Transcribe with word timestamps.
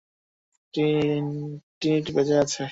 Trinity 0.73 2.11
বেঁচে 2.15 2.35
আছে। 2.43 2.63